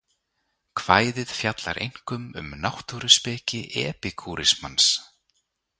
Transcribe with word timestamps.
Kvæðið 0.79 1.33
fjallar 1.39 1.81
einkum 1.85 2.25
um 2.43 2.49
náttúruspeki 2.65 3.61
epikúrismans. 3.87 4.95